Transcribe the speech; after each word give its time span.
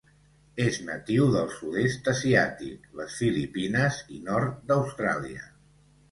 És 0.63 0.77
natiu 0.85 1.25
del 1.33 1.49
sud-est 1.57 2.07
asiàtic, 2.13 2.87
les 3.01 3.17
Filipines 3.19 3.99
i 4.15 4.23
nord 4.31 4.65
d'Austràlia. 4.73 5.45